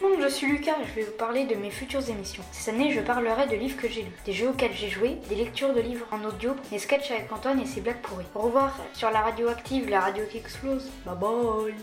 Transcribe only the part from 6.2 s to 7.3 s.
audio, des sketchs avec